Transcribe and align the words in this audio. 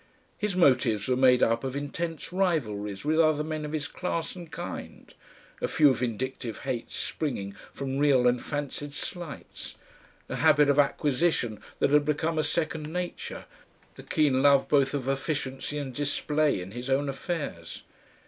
His 0.39 0.55
motives 0.55 1.07
were 1.07 1.15
made 1.15 1.43
up 1.43 1.63
of 1.63 1.75
intense 1.75 2.33
rivalries 2.33 3.05
with 3.05 3.19
other 3.19 3.43
men 3.43 3.65
of 3.65 3.71
his 3.71 3.87
class 3.87 4.35
and 4.35 4.49
kind, 4.51 5.13
a 5.61 5.67
few 5.67 5.93
vindictive 5.93 6.61
hates 6.61 6.95
springing 6.95 7.55
from 7.71 7.99
real 7.99 8.27
and 8.27 8.41
fancied 8.43 8.95
slights, 8.95 9.75
a 10.27 10.37
habit 10.37 10.69
of 10.69 10.79
acquisition 10.79 11.59
that 11.77 11.91
had 11.91 12.03
become 12.05 12.39
a 12.39 12.43
second 12.43 12.91
nature, 12.91 13.45
a 13.95 14.01
keen 14.01 14.41
love 14.41 14.67
both 14.67 14.95
of 14.95 15.07
efficiency 15.07 15.77
and 15.77 15.93
display 15.93 16.59
in 16.59 16.71
his 16.71 16.89
own 16.89 17.07
affairs. 17.07 17.83